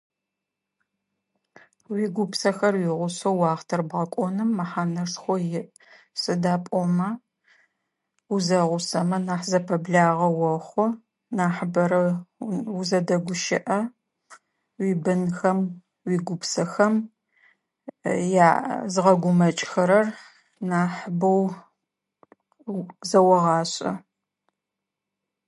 Уи 1.91 2.03
гупсэхэр 2.15 2.73
уигъусэу 2.77 3.39
охътэр 3.53 3.81
бгъэкӏоным 3.89 4.49
махана 4.59 5.03
шхъо 5.11 5.35
иӏ. 5.59 5.63
Сыда 6.21 6.53
пӏомэ 6.63 7.09
узэгъусэмэ 8.33 9.17
нахь 9.27 9.45
зэпэблагъэ 9.51 10.29
охъу 10.55 10.87
нахъ 11.37 11.63
бэрэ 11.73 12.01
узэдэгущэӏэ. 12.79 13.79
Уи 14.79 14.91
бынхэм 15.03 15.59
уи 16.05 16.15
гупсэхэм 16.25 16.93
яа 18.47 18.53
зэгъэгумэкӏхэрэр 18.93 20.07
нахъ 20.69 20.99
бэу 21.19 21.41
зэогъэшӏэ. 23.09 23.91